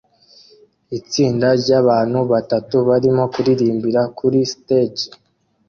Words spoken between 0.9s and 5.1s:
Itsinda ryabantu batatu barimo kuririmbira kuri stage